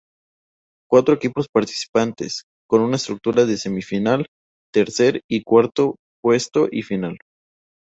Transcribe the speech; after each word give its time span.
Cuatro 0.89 1.13
equipos 1.13 1.47
participantes, 1.47 2.45
con 2.67 2.81
una 2.81 2.95
estructura 2.95 3.45
de 3.45 3.55
semifinal, 3.57 4.25
tercer 4.73 5.21
y 5.29 5.43
cuarto 5.43 5.97
puesto 6.23 6.67
y 6.71 6.81
final. 6.81 7.19